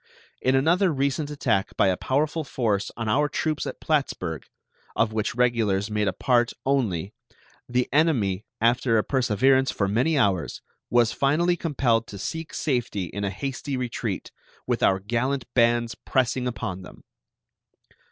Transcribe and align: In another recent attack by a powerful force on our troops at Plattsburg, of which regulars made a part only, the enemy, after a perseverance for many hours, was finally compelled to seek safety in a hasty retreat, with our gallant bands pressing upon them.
In 0.41 0.55
another 0.55 0.91
recent 0.91 1.29
attack 1.29 1.77
by 1.77 1.89
a 1.89 1.95
powerful 1.95 2.43
force 2.43 2.89
on 2.97 3.07
our 3.07 3.29
troops 3.29 3.67
at 3.67 3.79
Plattsburg, 3.79 4.45
of 4.95 5.13
which 5.13 5.35
regulars 5.35 5.91
made 5.91 6.07
a 6.07 6.11
part 6.11 6.53
only, 6.65 7.13
the 7.69 7.87
enemy, 7.93 8.43
after 8.59 8.97
a 8.97 9.03
perseverance 9.03 9.69
for 9.69 9.87
many 9.87 10.17
hours, 10.17 10.63
was 10.89 11.11
finally 11.11 11.55
compelled 11.55 12.07
to 12.07 12.17
seek 12.17 12.51
safety 12.51 13.03
in 13.13 13.23
a 13.23 13.29
hasty 13.29 13.77
retreat, 13.77 14.31
with 14.65 14.81
our 14.81 14.97
gallant 14.99 15.45
bands 15.53 15.93
pressing 15.93 16.47
upon 16.47 16.81
them. 16.81 17.03